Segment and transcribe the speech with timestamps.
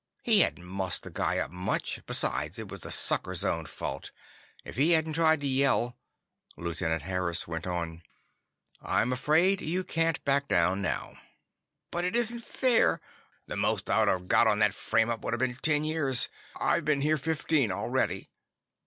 [0.23, 4.09] He hadn't mussed the guy up much; besides, it was the sucker's own fault.
[4.63, 5.95] If he hadn't tried to yell—
[6.57, 8.01] Lieutenant Harris went on:
[8.81, 11.19] "I'm afraid you can't back down now."
[11.91, 12.99] "But it isn't fair!
[13.45, 16.29] The most I'd have got on that frame up would've been ten years.
[16.59, 18.31] I've been here fifteen already!"